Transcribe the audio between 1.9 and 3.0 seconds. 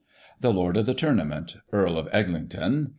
of Eglington.